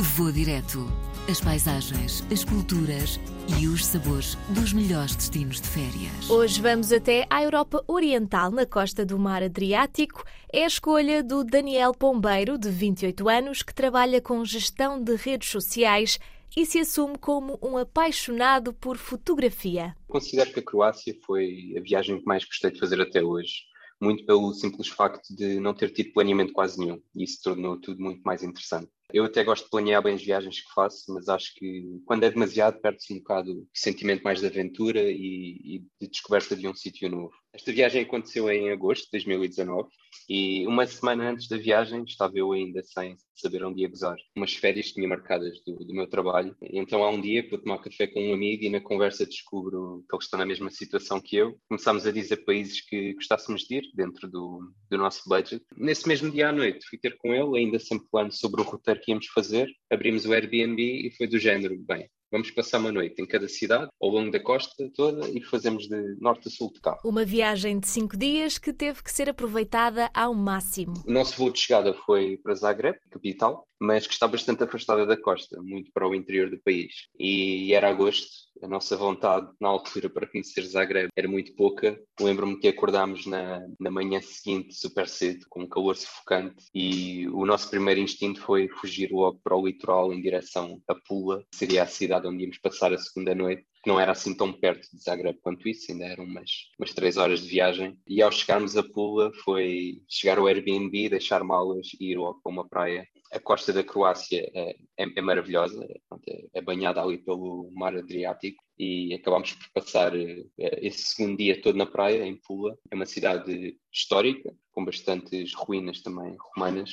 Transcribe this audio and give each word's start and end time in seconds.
Vou 0.00 0.30
direto. 0.30 0.86
As 1.28 1.40
paisagens, 1.40 2.24
as 2.32 2.44
culturas 2.44 3.18
e 3.60 3.66
os 3.66 3.84
sabores 3.84 4.36
dos 4.48 4.72
melhores 4.72 5.16
destinos 5.16 5.60
de 5.60 5.66
férias. 5.66 6.30
Hoje 6.30 6.62
vamos 6.62 6.92
até 6.92 7.26
à 7.28 7.42
Europa 7.42 7.82
Oriental, 7.88 8.52
na 8.52 8.64
costa 8.64 9.04
do 9.04 9.18
Mar 9.18 9.42
Adriático. 9.42 10.22
É 10.52 10.62
a 10.62 10.68
escolha 10.68 11.20
do 11.20 11.42
Daniel 11.42 11.92
Pombeiro, 11.92 12.56
de 12.56 12.70
28 12.70 13.28
anos, 13.28 13.64
que 13.64 13.74
trabalha 13.74 14.20
com 14.20 14.44
gestão 14.44 15.02
de 15.02 15.16
redes 15.16 15.48
sociais 15.48 16.20
e 16.56 16.64
se 16.64 16.78
assume 16.78 17.18
como 17.18 17.58
um 17.60 17.76
apaixonado 17.76 18.72
por 18.72 18.96
fotografia. 18.96 19.96
Considero 20.06 20.52
que 20.52 20.60
a 20.60 20.64
Croácia 20.64 21.12
foi 21.26 21.74
a 21.76 21.80
viagem 21.80 22.20
que 22.20 22.24
mais 22.24 22.44
gostei 22.44 22.70
de 22.70 22.78
fazer 22.78 23.00
até 23.00 23.20
hoje 23.20 23.66
muito 24.00 24.24
pelo 24.24 24.54
simples 24.54 24.86
facto 24.86 25.34
de 25.34 25.58
não 25.58 25.74
ter 25.74 25.90
tido 25.90 26.12
planeamento 26.12 26.52
quase 26.52 26.78
nenhum, 26.78 27.02
e 27.16 27.24
isso 27.24 27.40
tornou 27.42 27.80
tudo 27.80 28.00
muito 28.00 28.22
mais 28.22 28.44
interessante. 28.44 28.88
Eu 29.12 29.24
até 29.24 29.42
gosto 29.42 29.64
de 29.64 29.70
planear 29.70 30.02
bem 30.02 30.14
as 30.14 30.22
viagens 30.22 30.60
que 30.60 30.72
faço, 30.74 31.12
mas 31.14 31.28
acho 31.28 31.54
que 31.54 32.00
quando 32.04 32.24
é 32.24 32.30
demasiado 32.30 32.80
perde-se 32.80 33.12
um 33.14 33.18
bocado 33.18 33.52
o 33.52 33.66
sentimento 33.72 34.22
mais 34.22 34.40
de 34.40 34.46
aventura 34.46 35.00
e, 35.00 35.76
e 35.76 35.84
de 36.00 36.08
descoberta 36.08 36.54
de 36.54 36.68
um 36.68 36.74
sítio 36.74 37.08
novo. 37.08 37.32
Esta 37.52 37.72
viagem 37.72 38.02
aconteceu 38.02 38.50
em 38.50 38.70
agosto 38.70 39.04
de 39.06 39.12
2019 39.12 39.88
e 40.28 40.66
uma 40.66 40.86
semana 40.86 41.30
antes 41.30 41.48
da 41.48 41.56
viagem 41.56 42.04
estava 42.04 42.36
eu 42.36 42.52
ainda 42.52 42.82
sem 42.82 43.16
saber 43.34 43.64
onde 43.64 43.82
ia 43.82 43.88
gozar. 43.88 44.16
Umas 44.36 44.52
férias 44.52 44.92
tinha 44.92 45.08
marcadas 45.08 45.60
do, 45.64 45.76
do, 45.76 45.94
meu 45.94 46.06
trabalho. 46.06 46.54
Então 46.62 47.02
há 47.02 47.10
um 47.10 47.20
dia 47.20 47.42
que 47.42 47.50
vou 47.50 47.58
tomar 47.58 47.78
café 47.78 48.06
com 48.06 48.20
um 48.20 48.34
amigo 48.34 48.64
e 48.64 48.70
na 48.70 48.80
conversa 48.80 49.24
descubro 49.24 50.04
que 50.08 50.14
eles 50.14 50.24
estão 50.24 50.38
na 50.38 50.46
mesma 50.46 50.70
situação 50.70 51.20
que 51.20 51.36
eu. 51.36 51.58
Começámos 51.68 52.06
a 52.06 52.12
dizer 52.12 52.44
países 52.44 52.80
que 52.82 53.14
gostássemos 53.14 53.62
de 53.62 53.76
ir 53.76 53.90
dentro 53.94 54.28
do, 54.28 54.72
do 54.90 54.98
nosso 54.98 55.28
budget. 55.28 55.64
Nesse 55.76 56.06
mesmo 56.06 56.30
dia 56.30 56.50
à 56.50 56.52
noite 56.52 56.86
fui 56.86 56.98
ter 56.98 57.16
com 57.16 57.32
ele, 57.32 57.58
ainda 57.58 57.78
sempre 57.78 58.06
falando 58.10 58.32
sobre 58.32 58.60
o 58.60 58.64
roteiro 58.64 58.97
que 58.98 59.12
íamos 59.12 59.26
fazer. 59.28 59.68
Abrimos 59.90 60.24
o 60.26 60.32
Airbnb 60.32 60.80
e 60.80 61.10
foi 61.16 61.26
do 61.26 61.38
género, 61.38 61.78
bem, 61.78 62.08
Vamos 62.30 62.50
passar 62.50 62.78
uma 62.78 62.92
noite 62.92 63.22
em 63.22 63.26
cada 63.26 63.48
cidade, 63.48 63.88
ao 64.00 64.10
longo 64.10 64.30
da 64.30 64.38
costa 64.38 64.90
toda, 64.94 65.26
e 65.30 65.42
fazemos 65.42 65.88
de 65.88 66.16
norte 66.20 66.48
a 66.48 66.50
sul 66.50 66.70
de 66.72 66.80
carro. 66.80 67.00
Uma 67.02 67.24
viagem 67.24 67.80
de 67.80 67.88
cinco 67.88 68.18
dias 68.18 68.58
que 68.58 68.70
teve 68.70 69.02
que 69.02 69.10
ser 69.10 69.30
aproveitada 69.30 70.10
ao 70.12 70.34
máximo. 70.34 70.92
O 71.06 71.10
nosso 71.10 71.36
voo 71.38 71.50
de 71.50 71.58
chegada 71.58 71.94
foi 71.94 72.38
para 72.42 72.54
Zagreb, 72.54 72.98
capital, 73.10 73.66
mas 73.80 74.06
que 74.06 74.12
está 74.12 74.26
bastante 74.26 74.62
afastada 74.62 75.06
da 75.06 75.16
costa, 75.16 75.60
muito 75.62 75.90
para 75.92 76.06
o 76.06 76.14
interior 76.14 76.50
do 76.50 76.60
país. 76.60 76.92
E 77.18 77.72
era 77.72 77.88
agosto, 77.88 78.28
a 78.62 78.68
nossa 78.68 78.96
vontade 78.96 79.48
na 79.60 79.68
altura 79.68 80.10
para 80.10 80.26
conhecer 80.26 80.62
Zagreb 80.62 81.08
era 81.16 81.28
muito 81.28 81.54
pouca. 81.54 81.98
Lembro-me 82.20 82.58
que 82.58 82.68
acordámos 82.68 83.24
na, 83.24 83.60
na 83.78 83.90
manhã 83.90 84.20
seguinte 84.20 84.74
super 84.74 85.08
cedo, 85.08 85.46
com 85.48 85.62
um 85.62 85.68
calor 85.68 85.96
sufocante, 85.96 86.64
e 86.74 87.28
o 87.28 87.46
nosso 87.46 87.70
primeiro 87.70 88.00
instinto 88.00 88.40
foi 88.40 88.68
fugir 88.68 89.10
logo 89.12 89.40
para 89.42 89.56
o 89.56 89.66
litoral 89.66 90.12
em 90.12 90.20
direção 90.20 90.80
a 90.88 90.94
Pula, 90.94 91.44
que 91.50 91.56
seria 91.56 91.84
a 91.84 91.86
cidade 91.86 92.17
onde 92.26 92.42
íamos 92.42 92.58
passar 92.58 92.92
a 92.92 92.98
segunda 92.98 93.34
noite 93.34 93.64
que 93.82 93.88
não 93.88 94.00
era 94.00 94.12
assim 94.12 94.36
tão 94.36 94.52
perto 94.52 94.88
de 94.92 95.02
Zagreb 95.02 95.38
quanto 95.40 95.68
isso, 95.68 95.92
ainda 95.92 96.06
eram 96.06 96.24
umas, 96.24 96.50
umas 96.78 96.92
três 96.92 97.16
horas 97.16 97.42
de 97.42 97.48
viagem. 97.48 97.96
E 98.08 98.20
ao 98.20 98.32
chegarmos 98.32 98.76
a 98.76 98.82
Pula 98.82 99.32
foi 99.44 100.02
chegar 100.08 100.38
ao 100.38 100.46
Airbnb, 100.48 101.08
deixar 101.08 101.44
malas 101.44 101.88
e 102.00 102.12
ir 102.12 102.16
logo 102.16 102.40
para 102.42 102.52
uma 102.52 102.68
praia 102.68 103.06
a 103.32 103.38
costa 103.38 103.72
da 103.72 103.84
Croácia 103.84 104.50
é, 104.54 104.76
é, 104.96 105.06
é 105.16 105.20
maravilhosa, 105.20 105.86
é, 106.26 106.48
é, 106.54 106.62
banhada 106.62 107.02
ali 107.02 107.18
pelo 107.18 107.70
mar 107.74 107.96
Adriático 107.96 108.62
e 108.78 109.14
acabámos 109.14 109.52
por 109.52 109.82
passar 109.82 110.14
eh, 110.16 110.44
esse 110.56 111.02
segundo 111.08 111.36
dia 111.36 111.60
todo 111.60 111.76
na 111.76 111.86
praia, 111.86 112.24
em 112.24 112.36
Pula. 112.36 112.78
É 112.90 112.94
uma 112.94 113.06
cidade 113.06 113.76
histórica, 113.92 114.54
com 114.70 114.84
bastantes 114.84 115.52
ruínas 115.52 116.00
também 116.00 116.36
romanas. 116.54 116.92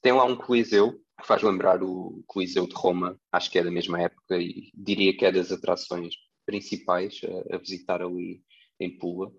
Tem 0.00 0.12
lá 0.12 0.24
um 0.24 0.36
coliseu 0.36 0.92
que 1.20 1.26
faz 1.26 1.42
lembrar 1.42 1.82
o 1.82 2.22
Coliseu 2.26 2.66
de 2.66 2.74
Roma, 2.74 3.18
acho 3.32 3.50
que 3.50 3.58
é 3.58 3.64
da 3.64 3.70
mesma 3.70 4.00
época 4.02 4.36
e 4.36 4.70
diria 4.74 5.16
que 5.16 5.24
é 5.24 5.32
das 5.32 5.52
atrações 5.52 6.14
principais 6.44 7.20
a, 7.50 7.56
a 7.56 7.58
visitar 7.58 8.02
ali 8.02 8.42
em 8.80 8.98
Pula. 8.98 9.32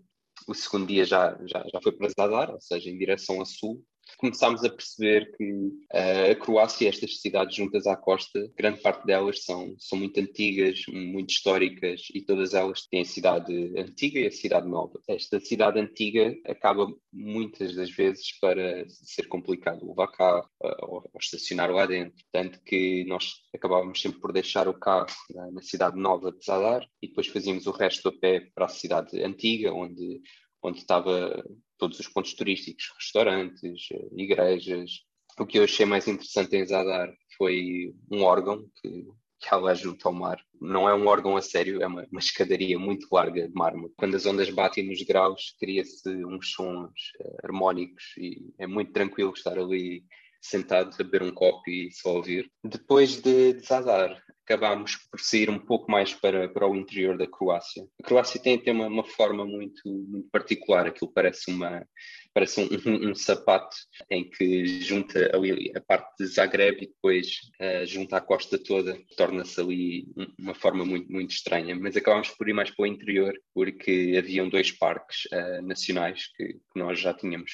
O 0.48 0.54
segundo 0.54 0.88
dia 0.88 1.06
já, 1.06 1.38
já, 1.46 1.66
já 1.72 1.82
foi 1.82 1.92
para 1.92 2.10
Zadar, 2.10 2.52
ou 2.52 2.62
seja, 2.62 2.90
em 2.90 2.98
direção 2.98 3.42
a 3.42 3.46
sul, 3.46 3.84
começámos 4.18 4.64
a 4.64 4.70
perceber 4.70 5.36
que 5.36 5.52
uh, 5.52 6.32
a 6.32 6.36
Croácia, 6.36 6.90
estas 6.90 7.20
cidades 7.22 7.56
juntas 7.56 7.88
à 7.88 7.96
costa, 7.96 8.52
grande 8.58 8.82
parte 8.82 9.06
delas 9.06 9.44
são, 9.44 9.76
são 9.80 9.98
muito 9.98 10.20
antigas, 10.20 10.82
muito 10.88 11.32
históricas 11.32 12.04
e 12.14 12.22
todas 12.22 12.54
elas 12.54 12.86
têm 12.88 13.02
a 13.02 13.06
cidade 13.06 13.74
antiga 13.78 14.20
e 14.20 14.28
a 14.28 14.32
cidade 14.32 14.68
nova. 14.68 15.00
Esta 15.08 15.40
cidade 15.40 15.80
antiga 15.80 16.36
acaba 16.46 16.88
muitas 17.12 17.76
das 17.76 17.90
vezes 17.90 18.38
para 18.40 18.86
ser 18.90 19.28
complicado 19.28 19.88
levar 19.88 20.08
cá 20.08 20.40
uh, 20.40 20.86
ou, 20.86 20.96
ou, 21.14 21.20
estacionar 21.20 21.72
lá 21.72 21.86
dentro. 21.86 22.24
Tanto 22.32 22.62
que 22.64 23.04
nós 23.06 23.34
acabávamos 23.54 24.02
sempre 24.02 24.20
por 24.20 24.32
deixar 24.32 24.68
o 24.68 24.74
carro 24.74 25.08
na 25.52 25.62
cidade 25.62 25.98
nova 25.98 26.32
de 26.32 26.46
Zadar 26.46 26.86
e 27.02 27.08
depois 27.08 27.28
fazíamos 27.28 27.68
o 27.68 27.72
resto 27.72 28.10
a 28.10 28.12
pé 28.12 28.50
para 28.54 28.66
a 28.66 28.70
cidade 28.70 29.22
antiga, 29.24 29.74
onde 29.74 30.22
onde 30.66 30.80
estava 30.80 31.44
todos 31.86 32.00
os 32.00 32.08
pontos 32.08 32.34
turísticos, 32.34 32.92
restaurantes, 32.98 33.88
eh, 33.92 34.08
igrejas. 34.18 35.04
O 35.40 35.46
que 35.46 35.60
eu 35.60 35.64
achei 35.64 35.86
mais 35.86 36.08
interessante 36.08 36.56
em 36.56 36.66
Zadar 36.66 37.14
foi 37.38 37.94
um 38.12 38.24
órgão 38.24 38.66
que, 38.82 39.06
que 39.40 39.56
lá 39.56 39.76
junto 39.76 40.08
ao 40.08 40.14
mar. 40.14 40.42
Não 40.60 40.90
é 40.90 40.96
um 40.96 41.06
órgão 41.06 41.38
a 41.38 41.42
sério, 41.44 41.84
é 41.84 41.88
uma, 41.88 42.08
uma 42.12 42.20
escadaria 42.20 42.80
muito 42.80 43.08
larga 43.12 43.48
de 43.48 43.54
mármore. 43.54 43.94
Quando 43.98 44.16
as 44.16 44.26
ondas 44.26 44.50
batem 44.50 44.88
nos 44.88 45.00
graus, 45.04 45.56
cria-se 45.60 46.10
uns 46.26 46.54
sons 46.54 46.90
uh, 47.20 47.38
harmónicos 47.44 48.04
e 48.18 48.52
é 48.58 48.66
muito 48.66 48.92
tranquilo 48.92 49.34
estar 49.36 49.60
ali 49.60 50.04
sentado 50.46 50.96
beber 50.98 51.24
um 51.24 51.32
copo 51.32 51.70
e 51.70 51.92
só 51.92 52.16
ouvir. 52.16 52.50
Depois 52.64 53.22
de, 53.22 53.60
Zadar, 53.60 54.22
acabámos 54.46 54.96
por 55.10 55.20
sair 55.20 55.50
um 55.50 55.60
pouco 55.60 55.92
mais 55.92 56.14
para, 56.14 56.48
para 56.48 56.68
o 56.68 56.76
interior 56.76 57.18
da 57.18 57.28
Croácia. 57.28 57.84
A 58.02 58.06
Croácia 58.06 58.40
tem, 58.40 58.58
tem 58.60 58.74
uma, 58.74 58.88
uma 58.88 59.04
forma 59.04 59.44
muito, 59.44 59.82
muito 59.86 60.30
particular, 60.30 60.86
aquilo 60.86 61.12
parece 61.12 61.52
uma 61.52 61.86
parece 62.34 62.60
um, 62.60 62.68
um, 62.86 63.12
um, 63.12 63.16
sapato 63.16 63.78
em 64.12 64.30
que 64.30 64.82
junta 64.82 65.32
ali 65.34 65.72
a 65.74 65.80
parte 65.80 66.12
de 66.20 66.28
Zagreb 66.28 66.84
e 66.84 66.88
depois 66.88 67.40
uh, 67.62 67.86
junta 67.86 68.18
a 68.18 68.22
costa 68.22 68.60
toda, 68.62 69.00
torna-se 69.16 69.60
ali 69.62 70.06
uma 70.38 70.54
forma 70.54 70.84
muito, 70.84 71.10
muito 71.10 71.32
estranha. 71.32 71.74
Mas 71.78 71.96
acabámos 71.96 72.30
por 72.32 72.50
ir 72.50 72.54
mais 72.54 72.70
para 72.70 72.84
o 72.84 72.88
interior, 72.88 73.34
porque 73.54 74.16
haviam 74.20 74.50
dois 74.50 74.70
parques 74.70 75.26
uh, 75.32 75.66
nacionais 75.66 76.28
que, 76.36 76.56
que 76.56 76.60
nós 76.80 77.00
já 77.00 77.14
tínhamos 77.14 77.52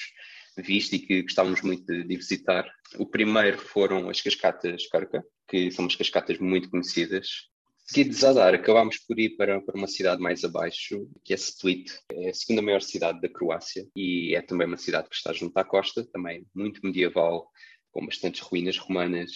visto 0.56 0.94
e 0.94 0.98
que 0.98 1.22
gostávamos 1.22 1.62
muito 1.62 1.84
de, 1.86 2.04
de, 2.04 2.16
visitar. 2.16 2.70
O 2.98 3.06
primeiro 3.06 3.58
foram 3.58 4.08
as 4.08 4.20
Cascatas 4.20 4.86
Carca, 4.88 5.24
que 5.48 5.70
são 5.70 5.84
umas 5.84 5.96
cascatas 5.96 6.38
muito 6.38 6.70
conhecidas. 6.70 7.50
Seguido 7.84 8.10
de 8.10 8.16
Zadar, 8.16 8.54
acabámos 8.54 8.98
por 8.98 9.18
ir 9.18 9.36
para, 9.36 9.60
para 9.60 9.76
uma 9.76 9.88
cidade 9.88 10.22
mais 10.22 10.44
abaixo, 10.44 11.08
que 11.24 11.32
é 11.32 11.36
Split. 11.36 11.90
É 12.12 12.30
a 12.30 12.34
segunda 12.34 12.62
maior 12.62 12.80
cidade 12.80 13.20
da 13.20 13.28
Croácia 13.28 13.86
e 13.96 14.34
é 14.34 14.40
também 14.40 14.66
uma 14.66 14.76
cidade 14.76 15.08
que 15.08 15.16
está 15.16 15.32
junto 15.32 15.56
à 15.58 15.64
costa, 15.64 16.04
também 16.12 16.46
muito 16.54 16.80
medieval, 16.84 17.50
com 17.90 18.06
bastantes 18.06 18.40
ruínas 18.40 18.78
romanas 18.78 19.30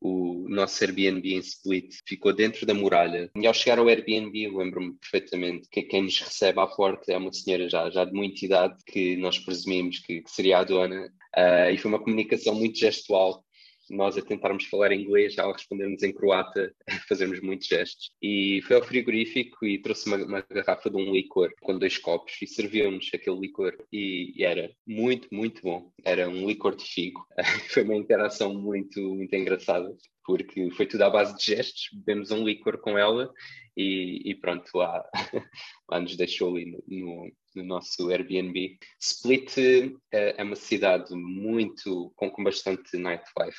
o 0.00 0.46
nosso 0.48 0.82
Airbnb 0.82 1.34
em 1.34 1.38
Split 1.38 1.94
ficou 2.06 2.34
dentro 2.34 2.64
da 2.64 2.74
muralha. 2.74 3.30
E 3.36 3.46
ao 3.46 3.54
chegar 3.54 3.78
ao 3.78 3.88
Airbnb, 3.88 4.48
lembro-me 4.48 4.94
perfeitamente 4.94 5.68
que 5.70 5.82
quem 5.82 6.02
nos 6.02 6.18
recebe 6.18 6.58
à 6.60 6.66
porta 6.66 7.12
é 7.12 7.16
uma 7.16 7.32
senhora 7.32 7.68
já, 7.68 7.90
já 7.90 8.04
de 8.04 8.12
muita 8.12 8.44
idade, 8.44 8.76
que 8.86 9.16
nós 9.16 9.38
presumimos 9.38 9.98
que, 9.98 10.22
que 10.22 10.30
seria 10.30 10.58
a 10.58 10.64
dona. 10.64 11.06
Uh, 11.36 11.70
e 11.72 11.78
foi 11.78 11.90
uma 11.90 12.02
comunicação 12.02 12.54
muito 12.54 12.78
gestual 12.78 13.44
nós 13.90 14.16
a 14.16 14.22
tentarmos 14.22 14.64
falar 14.66 14.92
inglês, 14.92 15.36
ela 15.36 15.52
respondermos 15.52 16.02
em 16.02 16.12
croata, 16.12 16.72
fazermos 17.10 17.40
muitos 17.40 17.66
gestos. 17.66 18.10
E 18.22 18.62
foi 18.62 18.76
ao 18.76 18.82
frigorífico 18.82 19.66
e 19.66 19.82
trouxe 19.82 20.06
uma, 20.06 20.16
uma 20.24 20.46
garrafa 20.48 20.88
de 20.88 20.96
um 20.96 21.12
licor 21.12 21.52
com 21.60 21.78
dois 21.78 21.98
copos 21.98 22.32
e 22.40 22.46
serviu-nos 22.46 23.10
aquele 23.12 23.40
licor 23.40 23.76
e, 23.92 24.32
e, 24.36 24.44
era 24.44 24.70
muito, 24.86 25.28
muito 25.32 25.60
bom. 25.60 25.92
Era 26.04 26.28
um 26.28 26.46
licor 26.46 26.76
de 26.76 26.84
figo. 26.84 27.26
foi 27.68 27.82
uma 27.82 27.96
interação 27.96 28.54
muito, 28.54 29.00
muito 29.14 29.34
engraçada 29.34 29.94
porque 30.24 30.70
foi 30.70 30.86
tudo 30.86 31.02
à 31.02 31.10
base 31.10 31.36
de 31.36 31.44
gestos, 31.44 31.88
bebemos 31.92 32.30
um 32.30 32.44
licor 32.44 32.78
com 32.78 32.96
ela 32.96 33.32
e, 33.76 34.30
e 34.30 34.34
pronto, 34.34 34.70
lá, 34.74 35.02
lá 35.90 35.98
nos 35.98 36.16
deixou 36.16 36.54
ali 36.54 36.66
no, 36.66 36.84
no, 36.86 37.32
no 37.56 37.64
nosso 37.64 38.08
Airbnb. 38.10 38.78
Split 39.00 39.56
uh, 39.56 40.00
é 40.12 40.42
uma 40.42 40.56
cidade 40.56 41.12
muito, 41.14 42.12
com, 42.14 42.30
com 42.30 42.44
bastante 42.44 42.96
nightlife. 42.96 43.58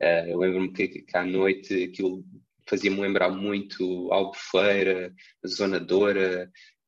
Uh, 0.00 0.30
eu 0.30 0.38
lembro-me 0.38 0.72
que, 0.72 0.88
que 0.88 1.16
à 1.16 1.24
noite 1.24 1.84
aquilo 1.84 2.24
fazia-me 2.68 3.00
lembrar 3.00 3.30
muito 3.30 4.12
Albufeira, 4.12 5.14
Zona 5.46 5.80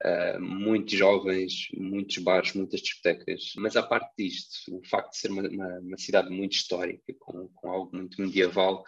Uh, 0.02 0.40
muitos 0.40 0.94
jovens, 0.94 1.68
muitos 1.74 2.16
bares, 2.18 2.54
muitas 2.54 2.80
discotecas. 2.80 3.52
Mas 3.56 3.76
a 3.76 3.82
parte 3.82 4.10
disto, 4.16 4.74
o 4.74 4.82
facto 4.82 5.10
de 5.10 5.18
ser 5.18 5.30
uma, 5.30 5.46
uma, 5.46 5.78
uma 5.80 5.98
cidade 5.98 6.30
muito 6.30 6.54
histórica, 6.54 7.12
com, 7.18 7.48
com, 7.48 7.70
algo 7.70 7.94
muito 7.94 8.18
medieval, 8.18 8.82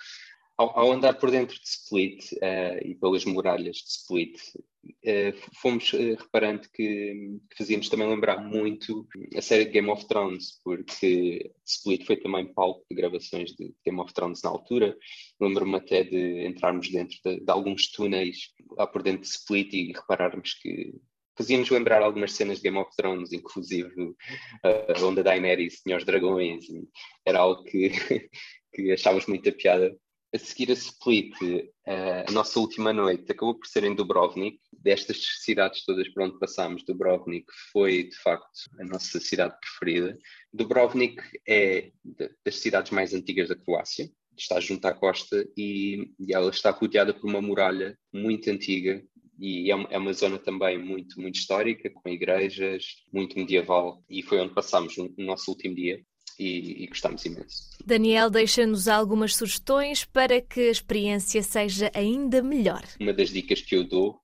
ao, 0.57 0.79
ao 0.79 0.93
andar 0.93 1.13
por 1.13 1.31
dentro 1.31 1.55
de 1.55 1.69
Split 1.69 2.33
uh, 2.33 2.79
e 2.83 2.95
pelas 2.95 3.27
muralhas 3.27 3.77
de 3.77 3.91
Split, 3.91 4.41
fomos 5.61 5.93
uh, 5.93 6.17
reparando 6.19 6.69
que, 6.73 7.39
que, 7.51 7.57
fazíamos 7.57 7.89
também 7.89 8.09
lembrar 8.09 8.43
muito 8.43 9.07
a 9.37 9.41
série 9.43 9.65
de 9.65 9.71
Game 9.71 9.91
of 9.91 10.07
Thrones, 10.07 10.61
porque 10.65 11.53
Split 11.67 12.05
foi 12.07 12.17
também 12.17 12.53
palco 12.53 12.85
de 12.91 12.97
gravações 12.97 13.53
de 13.53 13.75
Game 13.85 14.01
of 14.01 14.13
Thrones 14.13 14.43
na 14.43 14.51
altura. 14.51 14.97
Lembro-me 15.41 15.77
até 15.77 16.05
de 16.05 16.47
entrarmos 16.47 16.91
dentro 16.91 17.17
de, 17.25 17.41
de, 17.41 17.51
alguns 17.51 17.91
túneis 17.91 18.53
lá 18.77 18.87
por 18.87 19.03
dentro 19.03 19.23
de 19.23 19.29
Split 19.29 19.73
e 19.73 19.93
repararmos 19.93 20.55
que 20.55 20.93
fazia-nos 21.37 21.71
lembrar 21.71 22.03
algumas 22.03 22.33
cenas 22.33 22.59
de 22.59 22.65
Game 22.65 22.79
of 22.79 22.91
Thrones, 22.97 23.33
inclusive 23.33 23.93
uh, 24.03 25.05
onde 25.05 25.21
a 25.21 25.23
Daenerys 25.23 25.81
tinha 25.83 25.97
os 25.97 26.05
dragões, 26.05 26.65
era 27.25 27.41
algo 27.41 27.63
que, 27.65 27.91
que 28.73 28.93
achávamos 28.93 29.27
muita 29.27 29.53
piada 29.53 29.97
a 30.35 30.39
seguir 30.39 30.71
a 30.71 30.75
Split, 30.75 31.35
uh, 31.43 32.25
a 32.27 32.33
nossa 32.33 32.59
última 32.59 32.93
noite 32.93 33.31
acabou 33.31 33.55
por 33.55 33.67
ser 33.67 33.85
em 33.85 33.95
Dubrovnik. 33.95 34.59
Destas 34.83 35.19
cidades 35.41 35.85
todas 35.85 36.09
por 36.09 36.25
onde 36.25 36.39
passámos, 36.39 36.85
Dubrovnik 36.85 37.47
foi 37.73 38.05
de 38.05 38.17
facto 38.17 38.47
a 38.81 38.85
nossa 38.85 39.21
cidade 39.21 39.57
preferida. 39.61 40.19
Dubrovnik 40.53 41.23
é 41.47 41.93
das 42.45 42.57
cidades 42.57 42.91
mais 42.91 43.15
antigas 43.15 43.49
da 43.49 43.57
Croácia, 43.57 44.11
está 44.37 44.59
junto 44.61 44.85
à 44.87 44.93
costa 44.93 45.47
e, 45.57 46.11
e 46.19 46.35
ela 46.35 46.51
está 46.51 46.71
rodeada 46.71 47.15
por 47.15 47.29
uma 47.29 47.41
muralha 47.41 47.97
muito 48.13 48.51
antiga 48.51 49.03
e 49.39 49.71
é 49.71 49.75
uma, 49.75 50.11
é 50.11 50.13
zona 50.13 50.39
também 50.39 50.79
muito, 50.79 51.21
muito 51.21 51.37
histórica, 51.37 51.91
com 51.91 52.09
igrejas, 52.09 52.85
muito 53.13 53.37
medieval, 53.37 54.03
e 54.09 54.23
foi 54.23 54.39
onde 54.39 54.55
passámos 54.55 54.97
o, 54.99 55.13
nosso 55.19 55.51
último 55.51 55.75
dia 55.75 56.01
e, 56.39 56.85
e 56.85 56.87
gostamos 56.87 57.25
imenso. 57.25 57.71
Daniel 57.85 58.31
deixa-nos 58.31 58.87
algumas 58.87 59.35
sugestões 59.35 60.05
para 60.05 60.41
que 60.41 60.61
a 60.61 60.71
experiência 60.71 61.43
seja 61.43 61.91
ainda 61.93 62.41
melhor. 62.41 62.83
Uma 63.01 63.13
das 63.13 63.31
dicas 63.31 63.61
que 63.61 63.75
eu 63.75 63.85
dou, 63.85 64.22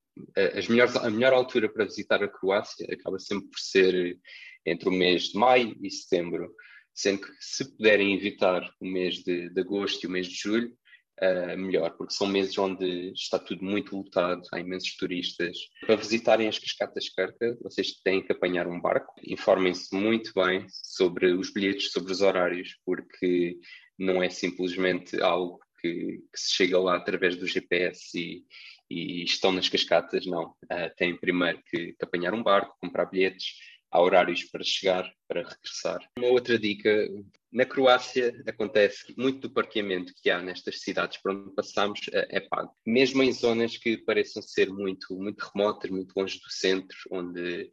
as 0.57 0.67
melhores, 0.67 0.95
a 0.95 1.09
melhor 1.09 1.33
altura 1.33 1.71
para 1.71 1.85
visitar 1.85 2.23
a 2.23 2.27
Croácia 2.27 2.87
acaba 2.91 3.19
sempre 3.19 3.49
por 3.49 3.59
ser 3.59 4.17
entre 4.65 4.89
o 4.89 4.91
mês 4.91 5.23
de 5.29 5.37
maio 5.37 5.75
e 5.81 5.89
setembro, 5.89 6.53
sendo 6.93 7.21
que 7.21 7.31
se 7.39 7.77
puderem 7.77 8.13
evitar 8.15 8.61
o 8.79 8.85
mês 8.85 9.15
de, 9.15 9.49
de 9.49 9.61
agosto 9.61 10.03
e 10.03 10.07
o 10.07 10.11
mês 10.11 10.27
de 10.27 10.35
julho, 10.35 10.73
uh, 11.21 11.57
melhor, 11.57 11.91
porque 11.97 12.13
são 12.13 12.27
meses 12.27 12.57
onde 12.57 13.11
está 13.13 13.39
tudo 13.39 13.63
muito 13.63 13.95
lotado, 13.95 14.41
há 14.53 14.59
imensos 14.59 14.95
turistas. 14.95 15.57
Para 15.81 15.95
visitarem 15.95 16.47
as 16.47 16.59
Cascatas 16.59 17.09
Carca, 17.09 17.57
vocês 17.61 17.93
têm 18.03 18.21
que 18.21 18.31
apanhar 18.31 18.67
um 18.67 18.81
barco. 18.81 19.13
Informem-se 19.25 19.95
muito 19.95 20.31
bem 20.33 20.65
sobre 20.69 21.31
os 21.33 21.51
bilhetes, 21.51 21.91
sobre 21.91 22.11
os 22.11 22.21
horários, 22.21 22.77
porque 22.85 23.57
não 23.97 24.23
é 24.23 24.29
simplesmente 24.29 25.21
algo 25.21 25.59
que, 25.81 26.19
que 26.33 26.39
se 26.39 26.55
chega 26.55 26.79
lá 26.79 26.97
através 26.97 27.35
do 27.35 27.47
GPS 27.47 28.17
e, 28.17 28.43
e 28.89 29.23
estão 29.23 29.51
nas 29.51 29.69
cascatas, 29.69 30.25
não. 30.25 30.55
Uh, 30.65 30.93
têm 30.97 31.15
primeiro 31.15 31.61
que, 31.69 31.93
que 31.93 32.03
apanhar 32.03 32.33
um 32.33 32.43
barco, 32.43 32.75
comprar 32.81 33.05
bilhetes, 33.05 33.53
há 33.91 34.01
horários 34.01 34.43
para 34.45 34.63
chegar, 34.63 35.11
para 35.27 35.41
regressar. 35.41 35.99
Uma 36.17 36.27
outra 36.27 36.57
dica, 36.57 37.07
na 37.51 37.65
Croácia 37.65 38.33
acontece 38.47 39.13
muito 39.17 39.47
do 39.47 39.53
parqueamento 39.53 40.13
que 40.21 40.29
há 40.29 40.41
nestas 40.41 40.81
cidades 40.81 41.17
por 41.21 41.31
onde 41.31 41.53
passamos 41.55 41.99
é, 42.13 42.37
é 42.37 42.39
pago. 42.39 42.71
Mesmo 42.85 43.23
em 43.23 43.31
zonas 43.31 43.77
que 43.77 43.97
pareçam 43.97 44.41
ser 44.41 44.69
muito, 44.69 45.15
muito 45.15 45.41
remotas, 45.53 45.89
muito 45.89 46.13
longe 46.15 46.39
do 46.39 46.51
centro, 46.51 46.97
onde 47.11 47.71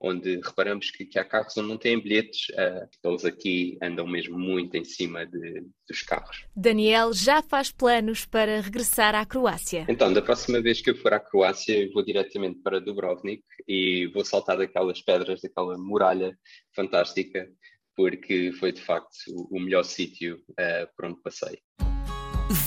onde 0.00 0.40
reparamos 0.40 0.90
que, 0.90 1.04
que 1.04 1.18
há 1.18 1.24
carros 1.24 1.56
onde 1.56 1.68
não 1.68 1.78
têm 1.78 2.00
bilhetes, 2.00 2.48
uh, 2.50 2.88
eles 3.04 3.24
aqui 3.24 3.78
andam 3.82 4.06
mesmo 4.06 4.38
muito 4.38 4.76
em 4.76 4.84
cima 4.84 5.26
de, 5.26 5.64
dos 5.88 6.02
carros. 6.02 6.44
Daniel 6.54 7.12
já 7.12 7.42
faz 7.42 7.70
planos 7.70 8.26
para 8.26 8.60
regressar 8.60 9.14
à 9.14 9.24
Croácia. 9.24 9.86
Então, 9.88 10.12
da 10.12 10.22
próxima 10.22 10.60
vez 10.60 10.80
que 10.80 10.90
eu 10.90 10.96
for 10.96 11.12
à 11.12 11.20
Croácia, 11.20 11.88
vou 11.92 12.04
diretamente 12.04 12.60
para 12.62 12.80
Dubrovnik 12.80 13.42
e 13.66 14.06
vou 14.12 14.24
saltar 14.24 14.58
daquelas 14.58 15.00
pedras, 15.00 15.40
daquela 15.40 15.76
muralha 15.78 16.36
fantástica, 16.74 17.48
porque 17.94 18.52
foi 18.52 18.72
de 18.72 18.82
facto 18.82 19.16
o 19.50 19.58
melhor 19.58 19.84
sítio 19.84 20.36
uh, 20.50 20.86
por 20.94 21.06
onde 21.06 21.22
passei. 21.22 21.58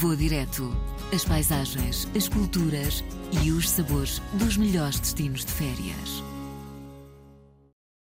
Vou 0.01 0.15
direto. 0.15 0.69
As 1.13 1.23
paisagens, 1.23 2.07
as 2.15 2.27
culturas 2.27 3.03
e 3.43 3.51
os 3.51 3.69
sabores 3.69 4.19
dos 4.33 4.57
melhores 4.57 4.99
destinos 4.99 5.45
de 5.45 5.51
férias. 5.51 6.28